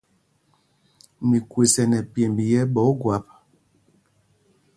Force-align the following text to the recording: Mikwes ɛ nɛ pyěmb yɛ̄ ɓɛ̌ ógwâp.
Mikwes 1.29 1.73
ɛ 1.81 1.85
nɛ 1.91 1.99
pyěmb 2.11 2.37
yɛ̄ 2.49 2.63
ɓɛ̌ 2.73 2.83
ógwâp. 2.91 3.25